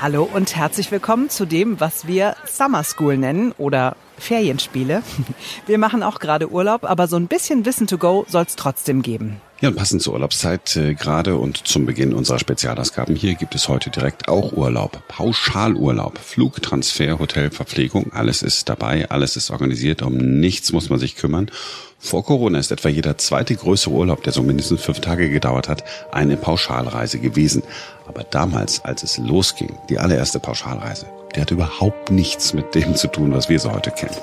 Hallo 0.00 0.28
und 0.32 0.54
herzlich 0.54 0.92
willkommen 0.92 1.28
zu 1.28 1.44
dem, 1.44 1.80
was 1.80 2.06
wir 2.06 2.36
Summer 2.46 2.84
School 2.84 3.16
nennen 3.16 3.52
oder 3.58 3.96
Ferienspiele. 4.16 5.02
Wir 5.66 5.78
machen 5.78 6.04
auch 6.04 6.20
gerade 6.20 6.52
Urlaub, 6.52 6.84
aber 6.84 7.08
so 7.08 7.16
ein 7.16 7.26
bisschen 7.26 7.66
Wissen 7.66 7.88
to 7.88 7.98
go 7.98 8.24
soll 8.28 8.44
es 8.44 8.54
trotzdem 8.54 9.02
geben. 9.02 9.40
Ja, 9.60 9.70
und 9.70 9.74
passend 9.74 10.02
zur 10.02 10.12
Urlaubszeit 10.12 10.76
äh, 10.76 10.94
gerade 10.94 11.36
und 11.36 11.66
zum 11.66 11.84
Beginn 11.84 12.14
unserer 12.14 12.38
Spezialausgaben 12.38 13.16
hier 13.16 13.34
gibt 13.34 13.56
es 13.56 13.66
heute 13.66 13.90
direkt 13.90 14.28
auch 14.28 14.52
Urlaub. 14.52 15.02
Pauschalurlaub, 15.08 16.16
Flug, 16.18 16.62
Transfer, 16.62 17.18
Hotel, 17.18 17.50
Verpflegung, 17.50 18.12
alles 18.12 18.42
ist 18.42 18.68
dabei, 18.68 19.10
alles 19.10 19.36
ist 19.36 19.50
organisiert, 19.50 20.02
um 20.02 20.16
nichts 20.38 20.70
muss 20.70 20.90
man 20.90 21.00
sich 21.00 21.16
kümmern. 21.16 21.50
Vor 21.98 22.24
Corona 22.24 22.60
ist 22.60 22.70
etwa 22.70 22.88
jeder 22.88 23.18
zweite 23.18 23.56
größere 23.56 23.92
Urlaub, 23.92 24.22
der 24.22 24.32
so 24.32 24.44
mindestens 24.44 24.80
fünf 24.80 25.00
Tage 25.00 25.28
gedauert 25.28 25.68
hat, 25.68 25.82
eine 26.12 26.36
Pauschalreise 26.36 27.18
gewesen. 27.18 27.64
Aber 28.06 28.22
damals, 28.22 28.84
als 28.84 29.02
es 29.02 29.18
losging, 29.18 29.76
die 29.88 29.98
allererste 29.98 30.38
Pauschalreise, 30.38 31.06
die 31.34 31.40
hat 31.40 31.50
überhaupt 31.50 32.12
nichts 32.12 32.54
mit 32.54 32.76
dem 32.76 32.94
zu 32.94 33.08
tun, 33.08 33.34
was 33.34 33.48
wir 33.48 33.58
so 33.58 33.72
heute 33.72 33.90
kennen. 33.90 34.14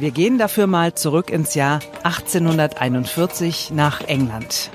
Wir 0.00 0.12
gehen 0.12 0.38
dafür 0.38 0.66
mal 0.66 0.94
zurück 0.94 1.28
ins 1.28 1.54
Jahr 1.54 1.80
1841 2.04 3.70
nach 3.70 4.00
England. 4.00 4.70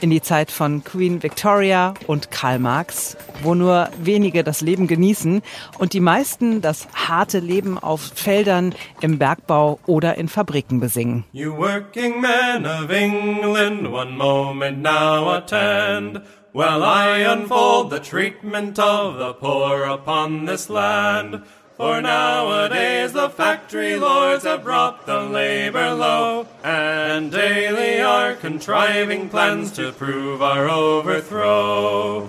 In 0.00 0.10
die 0.10 0.20
Zeit 0.20 0.50
von 0.50 0.82
Queen 0.82 1.22
Victoria 1.22 1.94
und 2.08 2.32
Karl 2.32 2.58
Marx, 2.58 3.16
wo 3.44 3.54
nur 3.54 3.88
wenige 3.96 4.42
das 4.42 4.60
Leben 4.60 4.88
genießen 4.88 5.42
und 5.78 5.92
die 5.92 6.00
meisten 6.00 6.60
das 6.62 6.88
harte 6.94 7.38
Leben 7.38 7.78
auf 7.78 8.10
Feldern, 8.12 8.74
im 9.02 9.18
Bergbau 9.18 9.78
oder 9.86 10.16
in 10.16 10.26
Fabriken 10.26 10.80
besingen. 10.80 11.22
You 11.30 11.56
working 11.56 12.20
men 12.20 12.66
of 12.66 12.90
England, 12.90 13.86
one 13.86 14.16
moment 14.16 14.82
now 14.82 15.30
attend. 15.30 16.22
While 16.52 16.82
I 16.82 17.24
unfold 17.32 17.92
the 17.92 18.00
treatment 18.00 18.80
of 18.80 19.16
the 19.16 19.32
poor 19.38 19.84
upon 19.84 20.46
this 20.46 20.68
land. 20.68 21.44
For 21.80 22.02
nowadays 22.02 23.14
the 23.14 23.30
factory 23.34 23.96
lords 23.96 24.44
have 24.44 24.64
brought 24.64 25.06
the 25.06 25.18
labor 25.32 25.94
low, 25.94 26.44
and 26.62 27.32
daily 27.32 28.02
are 28.02 28.34
contriving 28.34 29.30
plans 29.30 29.72
to 29.76 29.90
prove 29.90 30.42
our 30.42 30.68
overthrow. 30.68 32.28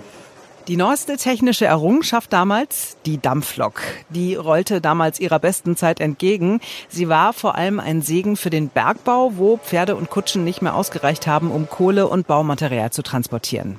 Die 0.68 0.76
neueste 0.78 1.18
technische 1.18 1.66
Errungenschaft 1.66 2.32
damals, 2.32 2.96
die 3.04 3.20
Dampflok. 3.20 3.82
Die 4.08 4.36
rollte 4.36 4.80
damals 4.80 5.20
ihrer 5.20 5.38
besten 5.38 5.76
Zeit 5.76 6.00
entgegen. 6.00 6.62
Sie 6.88 7.10
war 7.10 7.34
vor 7.34 7.54
allem 7.54 7.78
ein 7.78 8.00
Segen 8.00 8.36
für 8.36 8.48
den 8.48 8.70
Bergbau, 8.70 9.32
wo 9.36 9.58
Pferde 9.58 9.96
und 9.96 10.08
Kutschen 10.08 10.44
nicht 10.44 10.62
mehr 10.62 10.74
ausgereicht 10.74 11.26
haben, 11.26 11.50
um 11.50 11.68
Kohle 11.68 12.08
und 12.08 12.26
Baumaterial 12.26 12.90
zu 12.90 13.02
transportieren. 13.02 13.78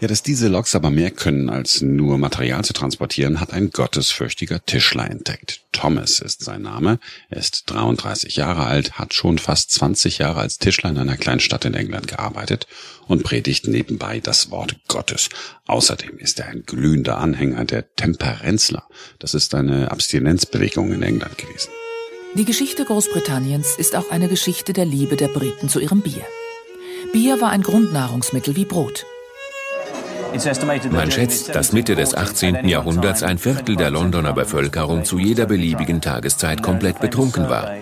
Ja, 0.00 0.08
dass 0.08 0.22
diese 0.22 0.48
Loks 0.48 0.74
aber 0.74 0.90
mehr 0.90 1.10
können, 1.10 1.48
als 1.48 1.80
nur 1.80 2.18
Material 2.18 2.64
zu 2.64 2.72
transportieren, 2.72 3.40
hat 3.40 3.52
ein 3.52 3.70
gottesfürchtiger 3.70 4.64
Tischler 4.64 5.10
entdeckt. 5.10 5.60
Thomas 5.72 6.18
ist 6.18 6.42
sein 6.42 6.62
Name. 6.62 6.98
Er 7.30 7.38
ist 7.38 7.70
33 7.70 8.36
Jahre 8.36 8.66
alt, 8.66 8.92
hat 8.98 9.14
schon 9.14 9.38
fast 9.38 9.70
20 9.72 10.18
Jahre 10.18 10.40
als 10.40 10.58
Tischler 10.58 10.90
in 10.90 10.98
einer 10.98 11.16
kleinen 11.16 11.40
Stadt 11.40 11.64
in 11.64 11.74
England 11.74 12.08
gearbeitet 12.08 12.66
und 13.06 13.22
predigt 13.22 13.66
nebenbei 13.66 14.20
das 14.20 14.50
Wort 14.50 14.76
Gottes. 14.88 15.28
Außerdem 15.66 16.18
ist 16.18 16.40
er 16.40 16.46
ein 16.46 16.64
glühender 16.64 17.18
Anhänger 17.18 17.64
der 17.64 17.94
Temperenzler. 17.94 18.84
Das 19.18 19.34
ist 19.34 19.54
eine 19.54 19.90
Abstinenzbewegung 19.90 20.92
in 20.92 21.02
England 21.02 21.38
gewesen. 21.38 21.70
Die 22.34 22.44
Geschichte 22.44 22.84
Großbritanniens 22.84 23.76
ist 23.76 23.94
auch 23.94 24.10
eine 24.10 24.28
Geschichte 24.28 24.72
der 24.72 24.86
Liebe 24.86 25.16
der 25.16 25.28
Briten 25.28 25.68
zu 25.68 25.80
ihrem 25.80 26.00
Bier. 26.00 26.26
Bier 27.12 27.42
war 27.42 27.50
ein 27.50 27.62
Grundnahrungsmittel 27.62 28.56
wie 28.56 28.64
Brot. 28.64 29.04
Man 30.90 31.10
schätzt, 31.10 31.54
dass 31.54 31.72
Mitte 31.72 31.94
des 31.94 32.14
18. 32.14 32.68
Jahrhunderts 32.68 33.22
ein 33.22 33.38
Viertel 33.38 33.76
der 33.76 33.90
Londoner 33.90 34.32
Bevölkerung 34.32 35.04
zu 35.04 35.18
jeder 35.18 35.46
beliebigen 35.46 36.00
Tageszeit 36.00 36.62
komplett 36.62 37.00
betrunken 37.00 37.48
war. 37.48 37.74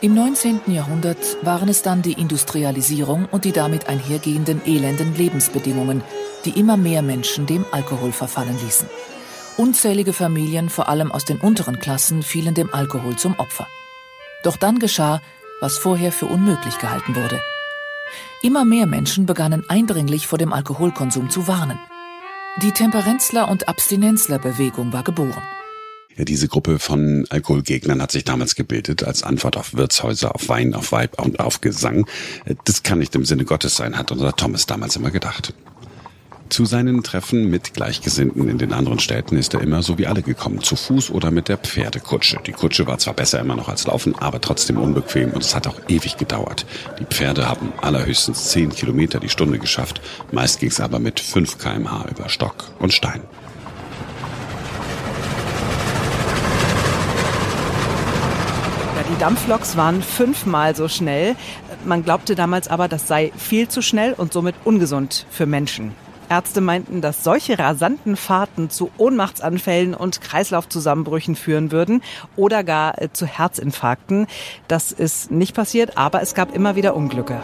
Im 0.00 0.14
19. 0.14 0.62
Jahrhundert 0.66 1.18
waren 1.42 1.68
es 1.68 1.82
dann 1.82 2.02
die 2.02 2.14
Industrialisierung 2.14 3.26
und 3.30 3.44
die 3.44 3.52
damit 3.52 3.88
einhergehenden 3.88 4.60
elenden 4.66 5.14
Lebensbedingungen, 5.14 6.02
die 6.44 6.58
immer 6.58 6.76
mehr 6.76 7.02
Menschen 7.02 7.46
dem 7.46 7.64
Alkohol 7.70 8.12
verfallen 8.12 8.58
ließen. 8.64 8.88
Unzählige 9.56 10.12
Familien, 10.12 10.70
vor 10.70 10.88
allem 10.88 11.12
aus 11.12 11.24
den 11.24 11.38
unteren 11.38 11.78
Klassen, 11.78 12.22
fielen 12.22 12.54
dem 12.54 12.72
Alkohol 12.74 13.16
zum 13.16 13.38
Opfer. 13.38 13.68
Doch 14.42 14.56
dann 14.56 14.78
geschah, 14.78 15.20
was 15.60 15.78
vorher 15.78 16.10
für 16.10 16.26
unmöglich 16.26 16.78
gehalten 16.78 17.14
wurde– 17.14 17.40
Immer 18.42 18.64
mehr 18.64 18.86
Menschen 18.86 19.26
begannen 19.26 19.64
eindringlich 19.68 20.26
vor 20.26 20.38
dem 20.38 20.52
Alkoholkonsum 20.52 21.30
zu 21.30 21.46
warnen. 21.46 21.78
Die 22.60 22.72
Temperenzler- 22.72 23.48
und 23.48 23.68
Abstinenzler-Bewegung 23.68 24.92
war 24.92 25.02
geboren. 25.02 25.42
Ja, 26.16 26.24
diese 26.24 26.48
Gruppe 26.48 26.78
von 26.78 27.24
Alkoholgegnern 27.30 28.02
hat 28.02 28.12
sich 28.12 28.24
damals 28.24 28.54
gebildet 28.54 29.02
als 29.02 29.22
Antwort 29.22 29.56
auf 29.56 29.74
Wirtshäuser, 29.74 30.34
auf 30.34 30.48
Wein, 30.48 30.74
auf 30.74 30.92
Weib 30.92 31.20
und 31.22 31.40
auf 31.40 31.62
Gesang. 31.62 32.06
Das 32.64 32.82
kann 32.82 32.98
nicht 32.98 33.14
im 33.14 33.24
Sinne 33.24 33.46
Gottes 33.46 33.76
sein, 33.76 33.96
hat 33.96 34.12
unser 34.12 34.36
Thomas 34.36 34.66
damals 34.66 34.96
immer 34.96 35.10
gedacht. 35.10 35.54
Zu 36.52 36.66
seinen 36.66 37.02
Treffen 37.02 37.48
mit 37.48 37.72
Gleichgesinnten 37.72 38.46
in 38.46 38.58
den 38.58 38.74
anderen 38.74 38.98
Städten 38.98 39.38
ist 39.38 39.54
er 39.54 39.62
immer 39.62 39.82
so 39.82 39.96
wie 39.96 40.06
alle 40.06 40.20
gekommen, 40.20 40.60
zu 40.60 40.76
Fuß 40.76 41.10
oder 41.10 41.30
mit 41.30 41.48
der 41.48 41.56
Pferdekutsche. 41.56 42.40
Die 42.46 42.52
Kutsche 42.52 42.86
war 42.86 42.98
zwar 42.98 43.14
besser 43.14 43.40
immer 43.40 43.56
noch 43.56 43.70
als 43.70 43.86
Laufen, 43.86 44.14
aber 44.16 44.38
trotzdem 44.38 44.76
unbequem 44.76 45.30
und 45.30 45.42
es 45.42 45.54
hat 45.54 45.66
auch 45.66 45.80
ewig 45.88 46.18
gedauert. 46.18 46.66
Die 47.00 47.06
Pferde 47.06 47.48
haben 47.48 47.72
allerhöchstens 47.80 48.50
10 48.50 48.68
Kilometer 48.68 49.18
die 49.18 49.30
Stunde 49.30 49.58
geschafft, 49.58 50.02
meist 50.30 50.60
ging 50.60 50.68
es 50.68 50.78
aber 50.78 50.98
mit 50.98 51.20
5 51.20 51.56
kmh 51.56 52.04
über 52.10 52.28
Stock 52.28 52.70
und 52.80 52.92
Stein. 52.92 53.22
Die 59.10 59.18
Dampfloks 59.18 59.78
waren 59.78 60.02
fünfmal 60.02 60.76
so 60.76 60.86
schnell. 60.88 61.34
Man 61.86 62.04
glaubte 62.04 62.34
damals 62.34 62.68
aber, 62.68 62.88
das 62.88 63.08
sei 63.08 63.32
viel 63.38 63.68
zu 63.68 63.80
schnell 63.80 64.12
und 64.12 64.34
somit 64.34 64.54
ungesund 64.64 65.24
für 65.30 65.46
Menschen. 65.46 65.94
Ärzte 66.32 66.62
meinten, 66.62 67.02
dass 67.02 67.22
solche 67.22 67.58
rasanten 67.58 68.16
Fahrten 68.16 68.70
zu 68.70 68.90
Ohnmachtsanfällen 68.96 69.92
und 69.92 70.22
Kreislaufzusammenbrüchen 70.22 71.36
führen 71.36 71.70
würden 71.72 72.02
oder 72.36 72.64
gar 72.64 73.02
äh, 73.02 73.12
zu 73.12 73.26
Herzinfarkten. 73.26 74.26
Das 74.66 74.92
ist 74.92 75.30
nicht 75.30 75.54
passiert, 75.54 75.98
aber 75.98 76.22
es 76.22 76.32
gab 76.32 76.54
immer 76.54 76.74
wieder 76.74 76.96
Unglücke. 76.96 77.38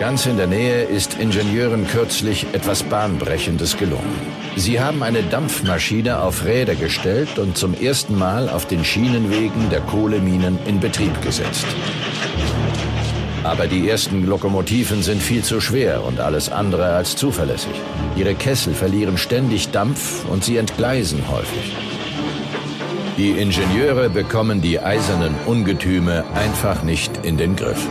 Ganz 0.00 0.24
in 0.24 0.38
der 0.38 0.46
Nähe 0.46 0.84
ist 0.84 1.18
Ingenieuren 1.18 1.86
kürzlich 1.86 2.46
etwas 2.54 2.82
Bahnbrechendes 2.82 3.76
gelungen. 3.76 4.16
Sie 4.56 4.80
haben 4.80 5.02
eine 5.02 5.22
Dampfmaschine 5.24 6.20
auf 6.20 6.46
Räder 6.46 6.74
gestellt 6.74 7.38
und 7.38 7.58
zum 7.58 7.74
ersten 7.74 8.16
Mal 8.16 8.48
auf 8.48 8.66
den 8.66 8.82
Schienenwegen 8.82 9.68
der 9.68 9.82
Kohleminen 9.82 10.58
in 10.66 10.80
Betrieb 10.80 11.20
gesetzt. 11.20 11.66
Aber 13.44 13.66
die 13.66 13.88
ersten 13.88 14.26
Lokomotiven 14.26 15.02
sind 15.02 15.22
viel 15.22 15.44
zu 15.44 15.60
schwer 15.60 16.02
und 16.02 16.18
alles 16.18 16.50
andere 16.50 16.86
als 16.86 17.14
zuverlässig. 17.14 17.74
Ihre 18.16 18.34
Kessel 18.34 18.72
verlieren 18.72 19.18
ständig 19.18 19.68
Dampf 19.68 20.24
und 20.30 20.42
sie 20.42 20.56
entgleisen 20.56 21.22
häufig. 21.30 21.76
Die 23.18 23.30
Ingenieure 23.30 24.08
bekommen 24.08 24.62
die 24.62 24.80
eisernen 24.80 25.34
Ungetüme 25.46 26.24
einfach 26.34 26.82
nicht 26.82 27.24
in 27.24 27.36
den 27.36 27.54
Griff. 27.54 27.86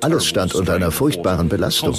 Alles 0.00 0.26
stand 0.26 0.54
unter 0.54 0.74
einer 0.74 0.90
furchtbaren 0.90 1.48
Belastung. 1.48 1.94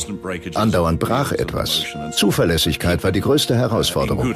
Andauernd 0.55 0.99
brach 0.99 1.31
etwas. 1.31 1.85
Zuverlässigkeit 2.17 3.03
war 3.03 3.11
die 3.13 3.21
größte 3.21 3.55
Herausforderung. 3.55 4.33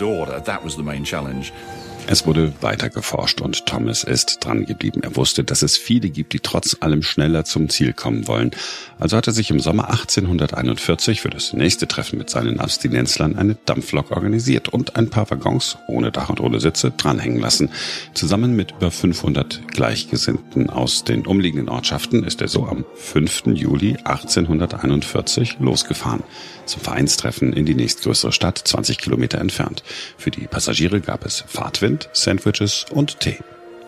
Es 2.06 2.28
wurde 2.28 2.54
weiter 2.62 2.90
geforscht 2.90 3.40
und 3.40 3.66
Thomas 3.66 4.04
ist 4.04 4.44
dran 4.44 4.66
geblieben. 4.66 5.02
Er 5.04 5.16
wusste, 5.16 5.44
dass 5.44 5.62
es 5.62 5.78
viele 5.78 6.10
gibt, 6.10 6.34
die 6.34 6.40
trotz 6.40 6.78
allem 6.82 7.02
schneller 7.02 7.46
zum 7.46 7.70
Ziel 7.70 7.94
kommen 7.94 8.28
wollen. 8.28 8.52
Also 9.00 9.16
hat 9.16 9.28
er 9.28 9.34
sich 9.34 9.50
im 9.50 9.62
Sommer 9.62 9.90
1841 9.90 11.22
für 11.22 11.30
das 11.30 11.54
nächste 11.54 11.88
Treffen 11.88 12.18
mit 12.18 12.30
seinen 12.30 12.60
Abstinenzlern 12.60 13.38
eine 13.38 13.56
Dampflok 13.56 14.12
organisiert 14.12 14.70
und 14.70 14.98
ein 14.98 15.10
paar 15.10 15.30
Waggons 15.32 15.78
ohne 15.88 16.12
Dach 16.12 16.30
und 16.30 16.42
ohne 16.42 16.60
Sitze 16.60 16.92
dranhängen 16.92 17.40
lassen. 17.40 17.70
Zusammen 18.14 18.56
mit 18.56 18.72
über 18.72 18.92
500 18.92 19.70
Gleichgesinnten 19.70 20.70
aus 20.70 21.06
den 21.06 21.26
umliegenden 21.26 21.70
Ortschaften 21.70 22.26
ist 22.26 22.42
er 22.42 22.50
so 22.50 22.66
am 22.66 22.84
5. 22.96 23.44
Juli 23.54 23.98
1841 24.04 25.58
losgefahren. 25.60 26.24
Zum 26.66 26.82
Vereinstreffen 26.82 27.54
in 27.54 27.66
die 27.66 27.76
nächstgrößere 27.76 28.32
Stadt, 28.32 28.58
20 28.58 28.98
Kilometer 28.98 29.40
entfernt. 29.40 29.84
Für 30.18 30.32
die 30.32 30.48
Passagiere 30.48 31.02
gab 31.02 31.26
es 31.26 31.44
Fahrtwind, 31.46 31.93
Sandwiches 32.14 32.86
und 32.92 33.20
Tee. 33.20 33.40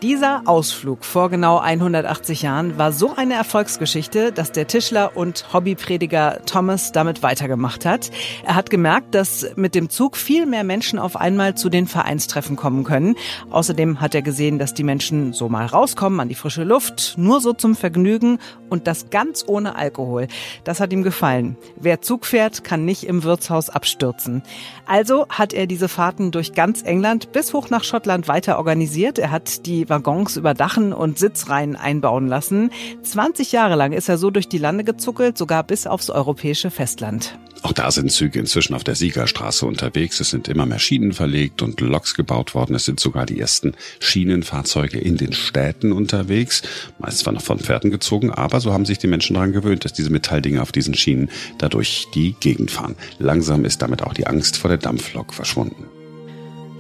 Dieser 0.05 0.43
Ausflug 0.45 1.03
vor 1.03 1.31
genau 1.31 1.57
180 1.57 2.43
Jahren 2.43 2.77
war 2.77 2.91
so 2.91 3.15
eine 3.15 3.33
Erfolgsgeschichte, 3.33 4.31
dass 4.31 4.51
der 4.51 4.67
Tischler 4.67 5.17
und 5.17 5.51
Hobbyprediger 5.51 6.41
Thomas 6.45 6.91
damit 6.91 7.23
weitergemacht 7.23 7.85
hat. 7.85 8.11
Er 8.45 8.53
hat 8.53 8.69
gemerkt, 8.69 9.15
dass 9.15 9.47
mit 9.55 9.73
dem 9.73 9.89
Zug 9.89 10.15
viel 10.15 10.45
mehr 10.45 10.63
Menschen 10.63 10.99
auf 10.99 11.15
einmal 11.15 11.55
zu 11.55 11.69
den 11.69 11.87
Vereinstreffen 11.87 12.55
kommen 12.55 12.83
können. 12.83 13.15
Außerdem 13.49 13.99
hat 13.99 14.13
er 14.13 14.21
gesehen, 14.21 14.59
dass 14.59 14.75
die 14.75 14.83
Menschen 14.83 15.33
so 15.33 15.49
mal 15.49 15.65
rauskommen 15.65 16.19
an 16.19 16.29
die 16.29 16.35
frische 16.35 16.65
Luft, 16.65 17.15
nur 17.17 17.41
so 17.41 17.53
zum 17.53 17.73
Vergnügen 17.75 18.37
und 18.69 18.85
das 18.85 19.09
ganz 19.09 19.43
ohne 19.47 19.75
Alkohol. 19.75 20.27
Das 20.65 20.79
hat 20.79 20.93
ihm 20.93 21.01
gefallen. 21.01 21.57
Wer 21.77 22.01
Zug 22.01 22.27
fährt, 22.27 22.63
kann 22.63 22.85
nicht 22.85 23.07
im 23.07 23.23
Wirtshaus 23.23 23.71
abstürzen. 23.71 24.43
Also 24.85 25.25
hat 25.29 25.51
er 25.51 25.65
diese 25.65 25.87
Fahrten 25.87 26.29
durch 26.29 26.53
ganz 26.53 26.83
England 26.83 27.31
bis 27.31 27.55
hoch 27.55 27.71
nach 27.71 27.83
Schottland 27.83 28.27
weiter 28.27 28.59
organisiert. 28.59 29.17
Er 29.17 29.31
hat 29.31 29.65
die 29.65 29.89
Waggons 29.95 30.35
überdachen 30.35 30.91
und 30.91 31.17
Sitzreihen 31.17 31.77
einbauen 31.77 32.27
lassen. 32.27 32.71
20 33.03 33.53
Jahre 33.53 33.75
lang 33.75 33.93
ist 33.93 34.09
er 34.09 34.17
so 34.17 34.29
durch 34.29 34.49
die 34.49 34.57
Lande 34.57 34.83
gezuckelt, 34.83 35.37
sogar 35.37 35.63
bis 35.63 35.87
aufs 35.87 36.09
europäische 36.09 36.69
Festland. 36.69 37.37
Auch 37.61 37.71
da 37.71 37.89
sind 37.89 38.11
Züge 38.11 38.39
inzwischen 38.39 38.75
auf 38.75 38.83
der 38.83 38.93
Siegerstraße 38.93 39.65
unterwegs. 39.65 40.19
Es 40.19 40.29
sind 40.29 40.49
immer 40.49 40.65
mehr 40.65 40.77
Schienen 40.79 41.13
verlegt 41.13 41.61
und 41.61 41.79
Loks 41.81 42.13
gebaut 42.13 42.53
worden. 42.53 42.75
Es 42.75 42.85
sind 42.85 42.99
sogar 42.99 43.25
die 43.25 43.39
ersten 43.39 43.73
Schienenfahrzeuge 43.99 44.99
in 44.99 45.17
den 45.17 45.33
Städten 45.33 45.91
unterwegs. 45.91 46.61
Meist 46.99 47.19
zwar 47.19 47.33
noch 47.33 47.41
von 47.41 47.57
Pferden 47.57 47.89
gezogen, 47.89 48.31
aber 48.31 48.59
so 48.59 48.73
haben 48.73 48.85
sich 48.85 48.99
die 48.99 49.07
Menschen 49.07 49.33
daran 49.33 49.53
gewöhnt, 49.53 49.85
dass 49.85 49.93
diese 49.93 50.11
Metalldinge 50.11 50.61
auf 50.61 50.71
diesen 50.71 50.93
Schienen 50.93 51.31
dadurch 51.57 52.07
die 52.13 52.35
Gegend 52.39 52.69
fahren. 52.69 52.95
Langsam 53.17 53.65
ist 53.65 53.81
damit 53.81 54.03
auch 54.03 54.13
die 54.13 54.27
Angst 54.27 54.57
vor 54.57 54.69
der 54.69 54.77
Dampflok 54.77 55.33
verschwunden. 55.33 55.85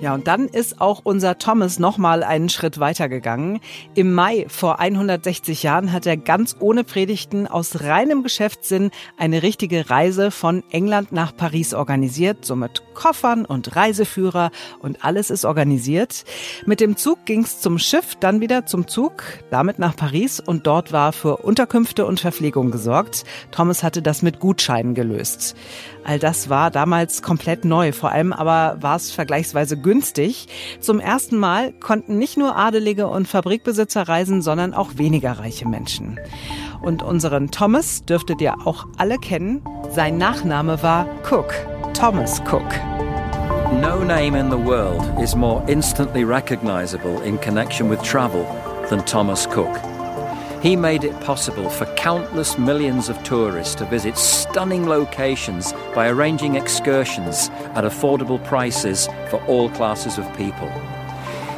Ja, 0.05 0.13
und 0.13 0.27
dann 0.27 0.47
ist 0.47 0.81
auch 0.81 1.01
unser 1.03 1.39
Thomas 1.39 1.79
nochmal 1.79 2.21
einen 2.21 2.47
Schritt 2.47 2.79
weitergegangen. 2.79 3.59
Im 3.95 4.13
Mai 4.13 4.45
vor 4.49 4.79
160 4.79 5.63
Jahren 5.63 5.91
hat 5.91 6.05
er 6.05 6.15
ganz 6.15 6.57
ohne 6.59 6.83
Predigten 6.83 7.47
aus 7.47 7.81
reinem 7.81 8.21
Geschäftssinn 8.21 8.91
eine 9.17 9.41
richtige 9.41 9.89
Reise 9.89 10.29
von 10.29 10.63
England 10.69 11.11
nach 11.11 11.35
Paris 11.35 11.73
organisiert, 11.73 12.45
so 12.45 12.55
mit 12.55 12.83
Koffern 12.93 13.45
und 13.45 13.75
Reiseführer 13.75 14.51
und 14.79 15.03
alles 15.03 15.31
ist 15.31 15.43
organisiert. 15.43 16.23
Mit 16.67 16.81
dem 16.81 16.97
Zug 16.97 17.25
ging's 17.25 17.59
zum 17.59 17.79
Schiff, 17.79 18.13
dann 18.13 18.41
wieder 18.41 18.67
zum 18.67 18.87
Zug, 18.87 19.23
damit 19.49 19.79
nach 19.79 19.95
Paris 19.95 20.39
und 20.39 20.67
dort 20.67 20.91
war 20.91 21.13
für 21.13 21.37
Unterkünfte 21.37 22.05
und 22.05 22.19
Verpflegung 22.19 22.69
gesorgt. 22.69 23.23
Thomas 23.49 23.81
hatte 23.81 24.03
das 24.03 24.21
mit 24.21 24.39
Gutscheinen 24.39 24.93
gelöst. 24.93 25.55
All 26.03 26.19
das 26.19 26.47
war 26.51 26.69
damals 26.69 27.23
komplett 27.23 27.65
neu, 27.65 27.91
vor 27.91 28.11
allem 28.11 28.33
aber 28.33 28.77
war 28.81 28.97
es 28.97 29.09
vergleichsweise 29.09 29.75
günstig. 29.75 29.94
Zum 30.79 30.99
ersten 30.99 31.37
Mal 31.37 31.71
konnten 31.73 32.17
nicht 32.17 32.37
nur 32.37 32.55
Adelige 32.55 33.07
und 33.07 33.27
Fabrikbesitzer 33.27 34.07
reisen, 34.07 34.41
sondern 34.41 34.73
auch 34.73 34.97
weniger 34.97 35.39
reiche 35.39 35.67
Menschen. 35.67 36.19
Und 36.81 37.03
unseren 37.03 37.51
Thomas 37.51 38.05
dürftet 38.05 38.41
ihr 38.41 38.55
auch 38.65 38.85
alle 38.97 39.17
kennen. 39.17 39.61
Sein 39.89 40.17
Nachname 40.17 40.81
war 40.83 41.07
Cook, 41.29 41.53
Thomas 41.93 42.41
Cook. 42.41 42.63
No 43.81 44.03
name 44.03 44.35
in 44.35 44.49
the 44.49 44.57
world 44.57 45.03
is 45.19 45.35
more 45.35 45.63
instantly 45.67 46.23
recognizable 46.23 47.21
in 47.23 47.39
connection 47.41 47.89
with 47.89 48.01
travel 48.03 48.45
than 48.89 49.03
Thomas 49.05 49.47
Cook. 49.47 49.75
He 50.61 50.75
made 50.75 51.03
it 51.03 51.19
possible 51.19 51.69
for 51.69 51.85
countless 51.95 52.57
millions 52.57 53.09
of 53.09 53.21
tourists 53.23 53.75
to 53.75 53.85
visit 53.85 54.17
stunning 54.17 54.87
locations 54.87 55.73
by 55.95 56.09
arranging 56.09 56.55
excursions 56.55 57.49
at 57.73 57.85
affordable 57.85 58.43
prices 58.45 59.07
for 59.29 59.43
all 59.45 59.69
classes 59.69 60.19
of 60.19 60.37
people. 60.37 60.69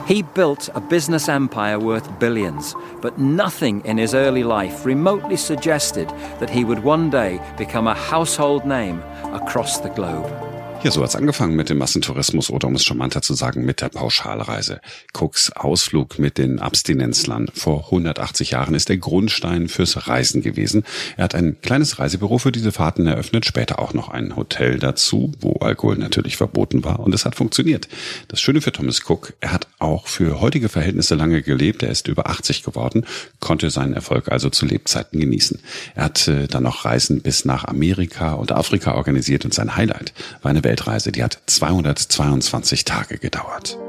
He 0.08 0.22
built 0.22 0.70
a 0.74 0.80
business 0.80 1.28
empire 1.28 1.80
worth 1.80 2.18
billions, 2.18 2.74
but 3.02 3.20
nothing 3.20 3.84
in 3.84 3.98
his 3.98 4.14
early 4.14 4.44
life 4.44 4.86
remotely 4.86 5.36
suggested 5.36 6.08
that 6.40 6.50
he 6.50 6.64
would 6.64 6.80
one 6.80 7.10
day 7.10 7.42
become 7.58 7.88
a 7.88 7.94
household 7.94 8.66
name 8.66 9.02
across 9.34 9.80
the 9.82 9.90
globe. 9.90 10.47
Ja, 10.84 10.92
so 10.92 11.02
hat's 11.02 11.16
angefangen 11.16 11.56
mit 11.56 11.70
dem 11.70 11.80
Massentourismus 11.80 12.52
oder 12.52 12.68
um 12.68 12.76
es 12.76 12.86
charmanter 12.86 13.24
zu 13.24 13.34
sagen, 13.34 13.66
mit 13.66 13.82
der 13.82 13.90
Pauschalreise. 13.90 14.80
Cooks 15.12 15.52
Ausflug 15.52 16.20
mit 16.20 16.38
den 16.38 16.60
Abstinenzlern 16.60 17.50
vor 17.52 17.86
180 17.86 18.52
Jahren 18.52 18.76
ist 18.76 18.88
der 18.88 18.98
Grundstein 18.98 19.70
fürs 19.70 20.08
Reisen 20.08 20.44
gewesen. 20.44 20.84
Er 21.18 21.24
hat 21.24 21.34
ein 21.34 21.58
kleines 21.62 21.98
Reisebüro 21.98 22.38
für 22.38 22.52
diese 22.52 22.72
Fahrten 22.72 23.08
eröffnet, 23.08 23.46
später 23.46 23.80
auch 23.80 23.94
noch 23.94 24.10
ein 24.10 24.36
Hotel 24.36 24.78
dazu, 24.78 25.32
wo 25.42 25.54
Alkohol 25.54 25.98
natürlich 25.98 26.38
verboten 26.38 26.84
war 26.84 27.00
und 27.00 27.14
es 27.16 27.26
hat 27.26 27.34
funktioniert. 27.34 27.88
Das 28.28 28.40
Schöne 28.40 28.62
für 28.62 28.72
Thomas 28.72 29.02
Cook, 29.10 29.34
er 29.40 29.54
hat 29.54 29.68
auch 29.80 30.06
für 30.08 30.40
heutige 30.42 30.70
Verhältnisse 30.70 31.16
lange 31.16 31.42
gelebt, 31.42 31.82
er 31.82 31.90
ist 31.90 32.08
über 32.08 32.30
80 32.30 32.62
geworden, 32.62 33.04
konnte 33.40 33.72
seinen 33.72 33.94
Erfolg 33.94 34.32
also 34.32 34.52
zu 34.52 34.68
Lebzeiten 34.68 35.20
genießen. 35.20 35.60
Er 35.96 36.04
hat 36.06 36.28
äh, 36.28 36.48
dann 36.48 36.64
noch 36.64 36.86
Reisen 36.86 37.22
bis 37.22 37.46
nach 37.46 37.66
Amerika 37.66 38.34
und 38.34 38.52
Afrika 38.52 38.94
organisiert 38.94 39.44
und 39.44 39.56
sein 39.56 39.76
Highlight 39.76 40.14
war 40.44 40.52
eine 40.52 40.67
Weltreise, 40.68 41.14
die 41.14 41.24
hat 41.24 41.40
222 41.46 42.84
Tage 42.84 43.18
gedauert. 43.18 43.80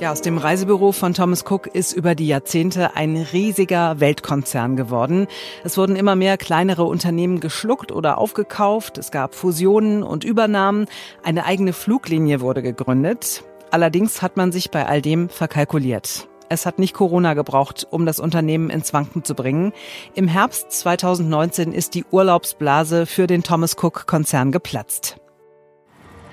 Ja, 0.00 0.12
aus 0.12 0.20
dem 0.20 0.38
Reisebüro 0.38 0.92
von 0.92 1.12
Thomas 1.14 1.44
Cook 1.44 1.66
ist 1.66 1.92
über 1.92 2.14
die 2.14 2.28
Jahrzehnte 2.28 2.94
ein 2.94 3.16
riesiger 3.16 3.98
Weltkonzern 3.98 4.76
geworden. 4.76 5.26
Es 5.64 5.76
wurden 5.76 5.96
immer 5.96 6.14
mehr 6.14 6.36
kleinere 6.36 6.84
Unternehmen 6.84 7.40
geschluckt 7.40 7.90
oder 7.90 8.18
aufgekauft. 8.18 8.96
Es 8.96 9.10
gab 9.10 9.34
Fusionen 9.34 10.04
und 10.04 10.22
Übernahmen. 10.22 10.86
Eine 11.24 11.46
eigene 11.46 11.72
Fluglinie 11.72 12.40
wurde 12.40 12.62
gegründet. 12.62 13.42
Allerdings 13.72 14.22
hat 14.22 14.36
man 14.36 14.52
sich 14.52 14.70
bei 14.70 14.86
all 14.86 15.02
dem 15.02 15.28
verkalkuliert. 15.28 16.28
Es 16.52 16.66
hat 16.66 16.78
nicht 16.78 16.92
Corona 16.92 17.32
gebraucht, 17.32 17.86
um 17.90 18.04
das 18.04 18.20
Unternehmen 18.20 18.68
ins 18.68 18.92
Wanken 18.92 19.24
zu 19.24 19.34
bringen. 19.34 19.72
Im 20.14 20.28
Herbst 20.28 20.70
2019 20.70 21.72
ist 21.72 21.94
die 21.94 22.04
Urlaubsblase 22.10 23.06
für 23.06 23.26
den 23.26 23.42
Thomas 23.42 23.74
Cook 23.82 24.06
Konzern 24.06 24.52
geplatzt. 24.52 25.16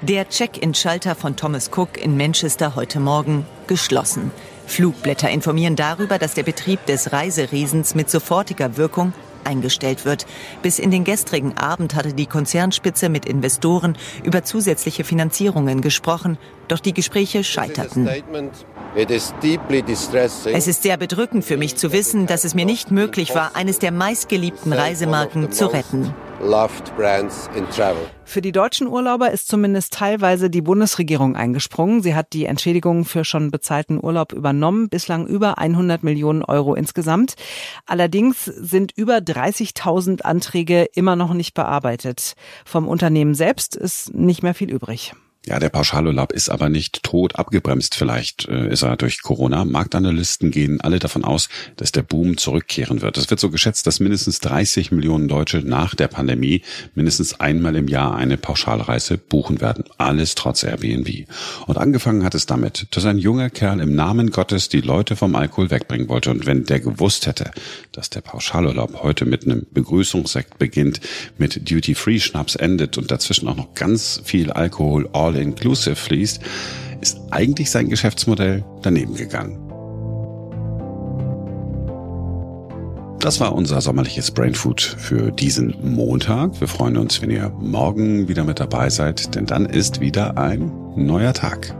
Der 0.01 0.27
Check-in-Schalter 0.27 1.15
von 1.15 1.37
Thomas 1.37 1.71
Cook 1.73 1.97
in 1.97 2.17
Manchester 2.17 2.75
heute 2.75 2.99
Morgen 2.99 3.45
geschlossen. 3.67 4.31
Flugblätter 4.67 5.29
informieren 5.29 5.77
darüber, 5.77 6.17
dass 6.17 6.33
der 6.33 6.43
Betrieb 6.43 6.85
des 6.85 7.13
Reiseriesens 7.13 7.95
mit 7.95 8.09
sofortiger 8.09 8.75
Wirkung 8.75 9.13
eingestellt 9.49 10.05
wird. 10.05 10.25
Bis 10.61 10.79
in 10.79 10.91
den 10.91 11.03
gestrigen 11.03 11.57
Abend 11.57 11.95
hatte 11.95 12.13
die 12.13 12.27
Konzernspitze 12.27 13.09
mit 13.09 13.25
Investoren 13.25 13.97
über 14.23 14.43
zusätzliche 14.43 15.03
Finanzierungen 15.03 15.81
gesprochen, 15.81 16.37
doch 16.67 16.79
die 16.79 16.93
Gespräche 16.93 17.43
scheiterten. 17.43 18.07
Es 20.53 20.67
ist 20.67 20.83
sehr 20.83 20.97
bedrückend 20.97 21.45
für 21.45 21.57
mich 21.57 21.75
zu 21.75 21.91
wissen, 21.91 22.27
dass 22.27 22.43
es 22.43 22.55
mir 22.55 22.65
nicht 22.65 22.91
möglich 22.91 23.35
war, 23.35 23.55
eines 23.55 23.79
der 23.79 23.91
meistgeliebten 23.91 24.71
Reisemarken 24.71 25.51
zu 25.51 25.67
retten. 25.67 26.13
Für 28.23 28.41
die 28.41 28.51
deutschen 28.51 28.87
Urlauber 28.87 29.31
ist 29.31 29.47
zumindest 29.47 29.93
teilweise 29.93 30.49
die 30.49 30.61
Bundesregierung 30.61 31.35
eingesprungen. 31.35 32.01
Sie 32.01 32.15
hat 32.15 32.33
die 32.33 32.45
Entschädigungen 32.45 33.03
für 33.03 33.25
schon 33.25 33.51
bezahlten 33.51 33.99
Urlaub 34.01 34.31
übernommen, 34.31 34.89
bislang 34.89 35.27
über 35.27 35.57
100 35.57 36.03
Millionen 36.03 36.43
Euro 36.43 36.75
insgesamt. 36.75 37.35
Allerdings 37.85 38.45
sind 38.45 38.93
über 38.95 39.17
30.000 39.17 40.21
Anträge 40.21 40.87
immer 40.93 41.15
noch 41.15 41.33
nicht 41.33 41.53
bearbeitet. 41.53 42.35
Vom 42.65 42.87
Unternehmen 42.87 43.35
selbst 43.35 43.75
ist 43.75 44.13
nicht 44.13 44.41
mehr 44.41 44.53
viel 44.53 44.69
übrig. 44.69 45.13
Ja, 45.49 45.57
der 45.57 45.69
Pauschalurlaub 45.69 46.31
ist 46.31 46.49
aber 46.49 46.69
nicht 46.69 47.01
tot 47.01 47.35
abgebremst. 47.37 47.95
Vielleicht 47.95 48.47
äh, 48.47 48.71
ist 48.71 48.83
er 48.83 48.97
durch 48.97 49.23
Corona. 49.23 49.65
Marktanalysten 49.65 50.51
gehen 50.51 50.79
alle 50.79 50.99
davon 50.99 51.23
aus, 51.23 51.49
dass 51.75 51.91
der 51.91 52.03
Boom 52.03 52.37
zurückkehren 52.37 53.01
wird. 53.01 53.17
Es 53.17 53.31
wird 53.31 53.39
so 53.39 53.49
geschätzt, 53.49 53.87
dass 53.87 53.99
mindestens 53.99 54.41
30 54.41 54.91
Millionen 54.91 55.27
Deutsche 55.27 55.63
nach 55.65 55.95
der 55.95 56.07
Pandemie 56.07 56.61
mindestens 56.93 57.39
einmal 57.39 57.75
im 57.77 57.87
Jahr 57.87 58.15
eine 58.15 58.37
Pauschalreise 58.37 59.17
buchen 59.17 59.59
werden. 59.59 59.85
Alles 59.97 60.35
trotz 60.35 60.61
Airbnb. 60.61 61.25
Und 61.65 61.79
angefangen 61.79 62.23
hat 62.23 62.35
es 62.35 62.45
damit, 62.45 62.85
dass 62.91 63.05
ein 63.05 63.17
junger 63.17 63.49
Kerl 63.49 63.79
im 63.79 63.95
Namen 63.95 64.29
Gottes 64.29 64.69
die 64.69 64.81
Leute 64.81 65.15
vom 65.15 65.35
Alkohol 65.35 65.71
wegbringen 65.71 66.09
wollte. 66.09 66.29
Und 66.29 66.45
wenn 66.45 66.65
der 66.65 66.79
gewusst 66.79 67.25
hätte, 67.25 67.49
dass 67.91 68.11
der 68.11 68.21
Pauschalurlaub 68.21 69.01
heute 69.01 69.25
mit 69.25 69.45
einem 69.45 69.65
Begrüßungssekt 69.71 70.59
beginnt, 70.59 70.99
mit 71.39 71.71
Duty-Free-Schnaps 71.71 72.53
endet 72.53 72.99
und 72.99 73.09
dazwischen 73.09 73.47
auch 73.47 73.57
noch 73.57 73.73
ganz 73.73 74.21
viel 74.23 74.51
Alkohol 74.51 75.09
all-inclusive 75.39 75.95
fließt, 75.95 76.41
ist 77.01 77.19
eigentlich 77.31 77.71
sein 77.71 77.89
Geschäftsmodell 77.89 78.63
daneben 78.81 79.15
gegangen. 79.15 79.65
Das 83.19 83.41
war 83.41 83.53
unser 83.53 83.81
sommerliches 83.81 84.31
Brainfood 84.31 84.81
für 84.81 85.31
diesen 85.31 85.75
Montag. 85.83 86.59
Wir 86.61 86.69
freuen 86.69 86.95
uns, 86.95 87.21
wenn 87.21 87.29
ihr 87.29 87.49
morgen 87.59 88.29
wieder 88.29 88.45
mit 88.45 88.61
dabei 88.61 88.89
seid, 88.89 89.35
denn 89.35 89.45
dann 89.45 89.65
ist 89.65 89.99
wieder 89.99 90.37
ein 90.37 90.71
neuer 90.95 91.33
Tag. 91.33 91.75